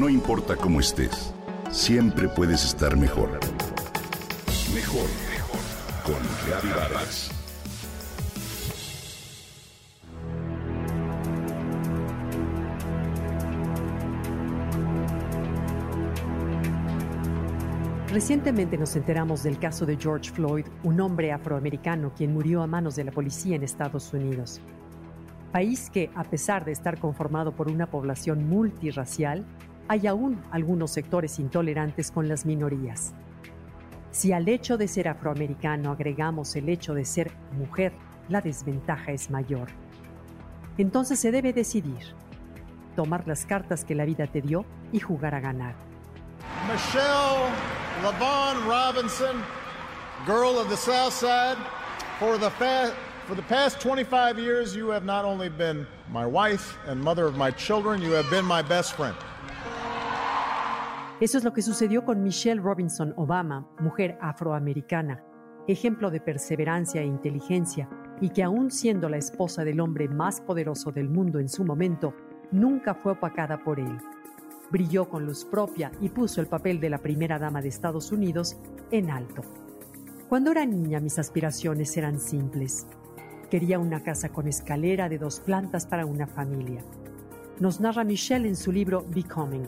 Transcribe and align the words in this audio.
No 0.00 0.08
importa 0.08 0.56
cómo 0.56 0.80
estés, 0.80 1.34
siempre 1.70 2.26
puedes 2.26 2.64
estar 2.64 2.96
mejor. 2.96 3.38
Mejor, 4.74 5.06
mejor. 5.30 5.60
Con 6.02 6.48
Reavivadas. 6.48 7.30
Recientemente 18.10 18.78
nos 18.78 18.96
enteramos 18.96 19.42
del 19.42 19.58
caso 19.58 19.84
de 19.84 19.98
George 19.98 20.30
Floyd, 20.30 20.64
un 20.82 20.98
hombre 21.02 21.30
afroamericano 21.30 22.14
quien 22.16 22.32
murió 22.32 22.62
a 22.62 22.66
manos 22.66 22.96
de 22.96 23.04
la 23.04 23.12
policía 23.12 23.54
en 23.54 23.64
Estados 23.64 24.14
Unidos. 24.14 24.62
País 25.52 25.90
que, 25.90 26.10
a 26.14 26.24
pesar 26.24 26.64
de 26.64 26.72
estar 26.72 26.98
conformado 26.98 27.52
por 27.52 27.70
una 27.70 27.90
población 27.90 28.48
multirracial, 28.48 29.44
hay 29.90 30.06
aún 30.06 30.40
algunos 30.52 30.92
sectores 30.92 31.40
intolerantes 31.40 32.12
con 32.12 32.28
las 32.28 32.46
minorías. 32.46 33.12
Si 34.12 34.32
al 34.32 34.48
hecho 34.48 34.78
de 34.78 34.86
ser 34.86 35.08
afroamericano 35.08 35.90
agregamos 35.90 36.54
el 36.54 36.68
hecho 36.68 36.94
de 36.94 37.04
ser 37.04 37.32
mujer, 37.58 37.92
la 38.28 38.40
desventaja 38.40 39.10
es 39.10 39.32
mayor. 39.32 39.66
Entonces 40.78 41.18
se 41.18 41.32
debe 41.32 41.52
decidir, 41.52 41.98
tomar 42.94 43.26
las 43.26 43.44
cartas 43.46 43.84
que 43.84 43.96
la 43.96 44.04
vida 44.04 44.28
te 44.28 44.40
dio 44.40 44.64
y 44.92 45.00
jugar 45.00 45.34
a 45.34 45.40
ganar. 45.40 45.74
Michelle 46.70 47.50
LaVon 48.04 48.68
Robinson, 48.68 49.42
girl 50.24 50.56
of 50.60 50.68
the 50.68 50.76
South 50.76 51.12
Side. 51.12 51.58
For 52.20 52.38
the, 52.38 52.50
for 53.26 53.34
the 53.34 53.42
past 53.48 53.80
25 53.80 54.38
years, 54.38 54.76
you 54.76 54.88
have 54.90 55.04
not 55.04 55.24
only 55.24 55.48
been 55.48 55.84
my 56.12 56.24
wife 56.24 56.78
and 56.86 57.02
mother 57.02 57.26
of 57.26 57.36
my 57.36 57.50
children, 57.50 58.00
you 58.00 58.12
have 58.12 58.30
been 58.30 58.44
my 58.44 58.62
best 58.62 58.92
friend. 58.92 59.16
Eso 61.20 61.38
es 61.38 61.44
lo 61.44 61.52
que 61.52 61.62
sucedió 61.62 62.04
con 62.04 62.22
Michelle 62.22 62.60
Robinson 62.60 63.12
Obama, 63.16 63.68
mujer 63.78 64.16
afroamericana, 64.20 65.22
ejemplo 65.68 66.10
de 66.10 66.20
perseverancia 66.20 67.02
e 67.02 67.06
inteligencia, 67.06 67.88
y 68.20 68.30
que 68.30 68.42
aún 68.42 68.70
siendo 68.70 69.08
la 69.08 69.18
esposa 69.18 69.64
del 69.64 69.80
hombre 69.80 70.08
más 70.08 70.40
poderoso 70.40 70.92
del 70.92 71.08
mundo 71.08 71.38
en 71.38 71.48
su 71.48 71.64
momento, 71.64 72.14
nunca 72.50 72.94
fue 72.94 73.12
opacada 73.12 73.62
por 73.62 73.78
él 73.80 73.98
brilló 74.70 75.08
con 75.08 75.26
luz 75.26 75.44
propia 75.44 75.90
y 76.00 76.08
puso 76.08 76.40
el 76.40 76.46
papel 76.46 76.80
de 76.80 76.90
la 76.90 76.98
primera 76.98 77.38
dama 77.38 77.60
de 77.60 77.68
Estados 77.68 78.12
Unidos 78.12 78.56
en 78.90 79.10
alto. 79.10 79.42
Cuando 80.28 80.52
era 80.52 80.64
niña 80.64 81.00
mis 81.00 81.18
aspiraciones 81.18 81.96
eran 81.96 82.20
simples. 82.20 82.86
Quería 83.50 83.80
una 83.80 84.02
casa 84.02 84.28
con 84.28 84.46
escalera 84.46 85.08
de 85.08 85.18
dos 85.18 85.40
plantas 85.40 85.86
para 85.86 86.06
una 86.06 86.26
familia. 86.26 86.84
Nos 87.58 87.80
narra 87.80 88.04
Michelle 88.04 88.48
en 88.48 88.56
su 88.56 88.70
libro 88.70 89.04
Becoming. 89.12 89.66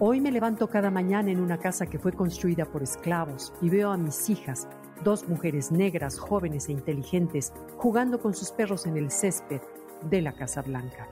Hoy 0.00 0.20
me 0.20 0.30
levanto 0.30 0.68
cada 0.68 0.92
mañana 0.92 1.32
en 1.32 1.40
una 1.40 1.58
casa 1.58 1.86
que 1.86 1.98
fue 1.98 2.12
construida 2.12 2.64
por 2.66 2.84
esclavos 2.84 3.52
y 3.60 3.68
veo 3.68 3.90
a 3.90 3.96
mis 3.96 4.30
hijas, 4.30 4.68
dos 5.02 5.28
mujeres 5.28 5.72
negras, 5.72 6.20
jóvenes 6.20 6.68
e 6.68 6.72
inteligentes, 6.72 7.52
jugando 7.76 8.20
con 8.20 8.32
sus 8.32 8.52
perros 8.52 8.86
en 8.86 8.96
el 8.96 9.10
césped 9.10 9.60
de 10.08 10.22
la 10.22 10.34
Casa 10.34 10.62
Blanca. 10.62 11.08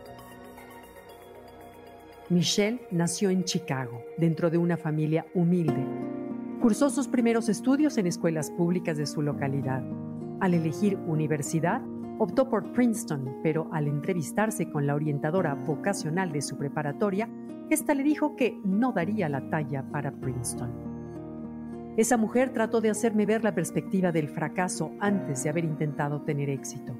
Michelle 2.28 2.86
nació 2.92 3.30
en 3.30 3.42
Chicago, 3.42 4.04
dentro 4.18 4.50
de 4.50 4.58
una 4.58 4.76
familia 4.76 5.26
humilde. 5.34 5.84
Cursó 6.62 6.88
sus 6.88 7.08
primeros 7.08 7.48
estudios 7.48 7.98
en 7.98 8.06
escuelas 8.06 8.52
públicas 8.52 8.96
de 8.96 9.06
su 9.06 9.20
localidad. 9.20 9.82
Al 10.38 10.54
elegir 10.54 10.96
universidad, 11.08 11.82
optó 12.18 12.48
por 12.48 12.72
Princeton, 12.72 13.38
pero 13.42 13.68
al 13.72 13.88
entrevistarse 13.88 14.70
con 14.70 14.86
la 14.86 14.94
orientadora 14.94 15.54
vocacional 15.54 16.32
de 16.32 16.42
su 16.42 16.56
preparatoria, 16.56 17.28
esta 17.70 17.94
le 17.94 18.02
dijo 18.02 18.36
que 18.36 18.58
no 18.64 18.92
daría 18.92 19.28
la 19.28 19.48
talla 19.50 19.82
para 19.90 20.12
Princeton. 20.12 20.70
Esa 21.96 22.16
mujer 22.16 22.52
trató 22.52 22.80
de 22.80 22.90
hacerme 22.90 23.24
ver 23.24 23.42
la 23.42 23.54
perspectiva 23.54 24.12
del 24.12 24.28
fracaso 24.28 24.90
antes 25.00 25.42
de 25.42 25.50
haber 25.50 25.64
intentado 25.64 26.20
tener 26.22 26.50
éxito. 26.50 26.94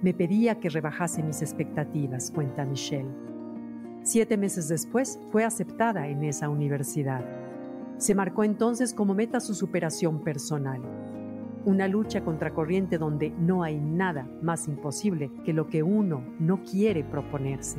Me 0.00 0.14
pedía 0.14 0.60
que 0.60 0.68
rebajase 0.68 1.24
mis 1.24 1.42
expectativas, 1.42 2.30
cuenta 2.30 2.64
Michelle. 2.64 3.10
Siete 4.02 4.36
meses 4.36 4.68
después 4.68 5.18
fue 5.30 5.44
aceptada 5.44 6.06
en 6.06 6.22
esa 6.22 6.48
universidad. 6.48 7.24
Se 7.98 8.14
marcó 8.14 8.44
entonces 8.44 8.94
como 8.94 9.12
meta 9.12 9.40
su 9.40 9.54
superación 9.54 10.20
personal. 10.20 10.80
Una 11.68 11.86
lucha 11.86 12.22
contracorriente 12.22 12.96
donde 12.96 13.28
no 13.28 13.62
hay 13.62 13.78
nada 13.78 14.26
más 14.40 14.68
imposible 14.68 15.30
que 15.44 15.52
lo 15.52 15.68
que 15.68 15.82
uno 15.82 16.22
no 16.38 16.62
quiere 16.62 17.04
proponerse. 17.04 17.76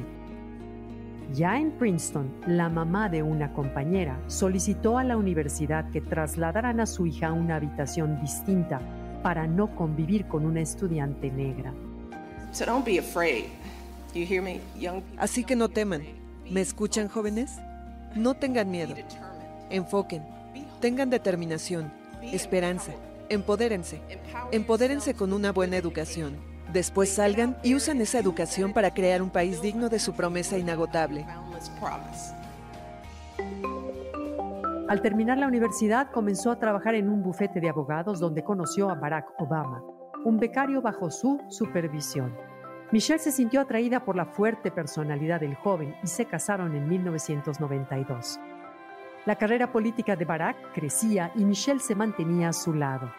Ya 1.34 1.60
en 1.60 1.72
Princeton, 1.72 2.32
la 2.46 2.70
mamá 2.70 3.10
de 3.10 3.24
una 3.24 3.52
compañera 3.52 4.22
solicitó 4.28 5.00
a 5.00 5.04
la 5.04 5.18
universidad 5.18 5.90
que 5.90 6.02
trasladaran 6.02 6.80
a 6.80 6.86
su 6.86 7.08
hija 7.08 7.30
a 7.30 7.34
una 7.34 7.56
habitación 7.56 8.22
distinta 8.22 8.80
para 9.24 9.48
no 9.48 9.76
convivir 9.76 10.28
con 10.28 10.46
una 10.46 10.62
estudiante 10.62 11.32
negra. 11.32 11.74
Así 15.18 15.44
que 15.44 15.56
no 15.56 15.68
teman. 15.68 16.04
¿Me 16.52 16.62
escuchan 16.62 17.08
jóvenes? 17.08 17.58
No 18.16 18.36
tengan 18.36 18.70
miedo. 18.70 18.94
Enfoquen. 19.72 20.22
Tengan 20.80 21.10
determinación, 21.10 21.92
esperanza. 22.22 22.92
Empodérense. 23.30 24.02
Empodérense 24.52 25.14
con 25.14 25.34
una 25.34 25.52
buena 25.52 25.78
educación. 25.78 26.38
Después 26.74 27.10
salgan 27.10 27.58
y 27.64 27.76
usen 27.76 28.02
esa 28.02 28.20
educación 28.20 28.74
para 28.74 28.94
crear 28.94 29.22
un 29.22 29.30
país 29.30 29.62
digno 29.62 29.90
de 29.90 30.00
su 30.00 30.14
promesa 30.14 30.58
inagotable. 30.58 31.26
Al 34.88 35.02
terminar 35.04 35.38
la 35.38 35.48
universidad 35.48 36.10
comenzó 36.12 36.50
a 36.50 36.60
trabajar 36.60 36.96
en 36.96 37.10
un 37.10 37.22
bufete 37.22 37.60
de 37.60 37.70
abogados 37.70 38.20
donde 38.20 38.44
conoció 38.44 38.90
a 38.90 38.96
Barack 38.96 39.40
Obama, 39.40 39.84
un 40.26 40.40
becario 40.40 40.82
bajo 40.82 41.12
su 41.12 41.40
supervisión. 41.50 42.36
Michelle 42.92 43.20
se 43.20 43.32
sintió 43.32 43.62
atraída 43.62 44.04
por 44.04 44.16
la 44.16 44.26
fuerte 44.26 44.72
personalidad 44.72 45.40
del 45.42 45.54
joven 45.54 45.96
y 46.04 46.08
se 46.08 46.26
casaron 46.26 46.76
en 46.76 46.88
1992. 46.88 48.40
La 49.26 49.36
carrera 49.36 49.72
política 49.72 50.16
de 50.16 50.26
Barack 50.26 50.74
crecía 50.74 51.32
y 51.36 51.46
Michelle 51.46 51.80
se 51.80 51.96
mantenía 51.96 52.50
a 52.50 52.54
su 52.54 52.74
lado. 52.74 53.12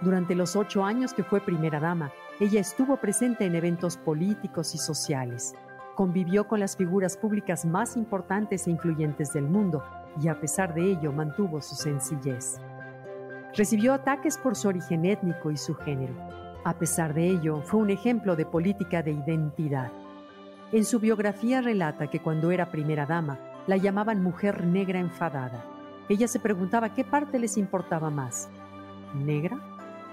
Durante 0.00 0.34
los 0.34 0.56
ocho 0.56 0.84
años 0.84 1.12
que 1.12 1.24
fue 1.24 1.40
primera 1.40 1.80
dama, 1.80 2.12
ella 2.40 2.60
estuvo 2.60 2.96
presente 2.96 3.44
en 3.44 3.54
eventos 3.54 3.96
políticos 3.96 4.74
y 4.74 4.78
sociales. 4.78 5.54
Convivió 5.94 6.48
con 6.48 6.60
las 6.60 6.76
figuras 6.76 7.16
públicas 7.16 7.64
más 7.64 7.96
importantes 7.96 8.66
e 8.66 8.70
influyentes 8.70 9.32
del 9.32 9.44
mundo 9.44 9.84
y 10.20 10.28
a 10.28 10.40
pesar 10.40 10.74
de 10.74 10.92
ello 10.92 11.12
mantuvo 11.12 11.60
su 11.60 11.74
sencillez. 11.74 12.60
Recibió 13.54 13.94
ataques 13.94 14.36
por 14.38 14.56
su 14.56 14.68
origen 14.68 15.04
étnico 15.04 15.50
y 15.50 15.56
su 15.56 15.74
género 15.74 16.14
a 16.64 16.78
pesar 16.78 17.12
de 17.12 17.28
ello, 17.28 17.60
fue 17.60 17.80
un 17.80 17.90
ejemplo 17.90 18.36
de 18.36 18.46
política 18.46 19.02
de 19.02 19.12
identidad. 19.12 19.92
En 20.72 20.86
su 20.86 20.98
biografía 20.98 21.60
relata 21.60 22.08
que 22.08 22.20
cuando 22.20 22.50
era 22.50 22.70
primera 22.70 23.04
dama, 23.04 23.38
la 23.66 23.76
llamaban 23.76 24.22
mujer 24.22 24.66
negra 24.66 24.98
enfadada. 24.98 25.64
Ella 26.08 26.28
se 26.28 26.38
preguntaba 26.38 26.94
qué 26.94 27.04
parte 27.04 27.38
les 27.38 27.56
importaba 27.56 28.10
más, 28.10 28.50
negra, 29.14 29.58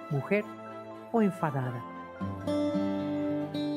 mujer 0.10 0.46
o 1.12 1.22
enfadada. 1.22 1.84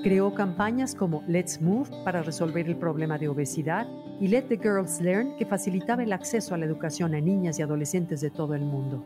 Creó 0.02 0.34
campañas 0.34 0.94
como 0.94 1.24
Let's 1.26 1.60
Move 1.60 1.88
para 2.04 2.22
resolver 2.22 2.68
el 2.68 2.76
problema 2.76 3.18
de 3.18 3.28
obesidad 3.28 3.86
y 4.20 4.28
Let 4.28 4.42
the 4.42 4.58
Girls 4.58 5.00
Learn 5.00 5.36
que 5.36 5.46
facilitaba 5.46 6.02
el 6.02 6.12
acceso 6.12 6.54
a 6.54 6.58
la 6.58 6.66
educación 6.66 7.14
a 7.14 7.20
niñas 7.20 7.58
y 7.58 7.62
adolescentes 7.62 8.20
de 8.20 8.30
todo 8.30 8.54
el 8.54 8.62
mundo. 8.62 9.04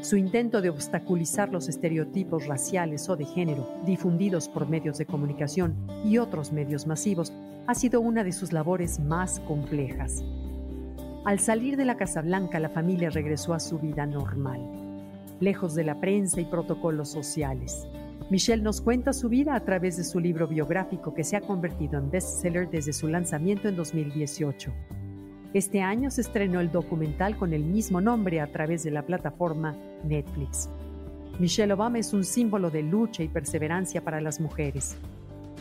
Su 0.00 0.16
intento 0.16 0.62
de 0.62 0.70
obstaculizar 0.70 1.52
los 1.52 1.68
estereotipos 1.68 2.46
raciales 2.46 3.08
o 3.08 3.16
de 3.16 3.24
género 3.24 3.68
difundidos 3.84 4.48
por 4.48 4.68
medios 4.68 4.96
de 4.96 5.06
comunicación 5.06 5.74
y 6.04 6.18
otros 6.18 6.52
medios 6.52 6.86
masivos 6.86 7.32
ha 7.66 7.74
sido 7.74 8.00
una 8.00 8.22
de 8.22 8.30
sus 8.30 8.52
labores 8.52 9.00
más 9.00 9.40
complejas. 9.40 10.22
Al 11.24 11.40
salir 11.40 11.76
de 11.76 11.84
la 11.84 11.96
Casa 11.96 12.22
Blanca, 12.22 12.60
la 12.60 12.68
familia 12.68 13.10
regresó 13.10 13.54
a 13.54 13.60
su 13.60 13.80
vida 13.80 14.06
normal, 14.06 14.60
lejos 15.40 15.74
de 15.74 15.82
la 15.82 16.00
prensa 16.00 16.40
y 16.40 16.44
protocolos 16.44 17.08
sociales. 17.08 17.88
Michelle 18.30 18.62
nos 18.62 18.80
cuenta 18.80 19.12
su 19.12 19.28
vida 19.28 19.56
a 19.56 19.64
través 19.64 19.96
de 19.96 20.04
su 20.04 20.20
libro 20.20 20.46
biográfico 20.46 21.12
que 21.12 21.24
se 21.24 21.36
ha 21.36 21.40
convertido 21.40 21.98
en 21.98 22.08
bestseller 22.08 22.70
desde 22.70 22.92
su 22.92 23.08
lanzamiento 23.08 23.68
en 23.68 23.74
2018. 23.74 24.72
Este 25.54 25.80
año 25.80 26.10
se 26.10 26.20
estrenó 26.20 26.60
el 26.60 26.70
documental 26.70 27.38
con 27.38 27.54
el 27.54 27.64
mismo 27.64 28.02
nombre 28.02 28.40
a 28.40 28.52
través 28.52 28.82
de 28.82 28.90
la 28.90 29.06
plataforma 29.06 29.74
Netflix. 30.04 30.68
Michelle 31.38 31.72
Obama 31.72 31.98
es 31.98 32.12
un 32.12 32.24
símbolo 32.24 32.70
de 32.70 32.82
lucha 32.82 33.22
y 33.22 33.28
perseverancia 33.28 34.04
para 34.04 34.20
las 34.20 34.40
mujeres. 34.40 34.96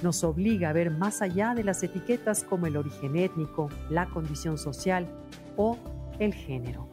Nos 0.02 0.26
obliga 0.26 0.70
a 0.70 0.74
ver 0.74 0.92
más 0.92 1.22
allá 1.22 1.54
de 1.56 1.64
las 1.64 1.82
etiquetas 1.84 2.44
como 2.44 2.68
el 2.68 2.76
origen 2.76 3.16
étnico, 3.16 3.70
la 3.90 4.08
condición 4.08 4.58
social 4.58 5.08
o 5.56 5.78
el 6.20 6.34
género. 6.34 6.90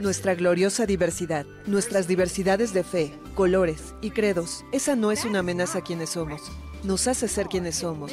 Nuestra 0.00 0.34
gloriosa 0.34 0.84
diversidad, 0.84 1.46
nuestras 1.66 2.06
diversidades 2.06 2.74
de 2.74 2.84
fe, 2.84 3.10
colores 3.34 3.94
y 4.02 4.10
credos, 4.10 4.64
esa 4.70 4.94
no 4.96 5.12
es 5.12 5.24
una 5.24 5.40
amenaza 5.40 5.78
a 5.78 5.82
quienes 5.82 6.10
somos, 6.10 6.42
nos 6.84 7.08
hace 7.08 7.26
ser 7.26 7.46
quienes 7.46 7.76
somos. 7.76 8.12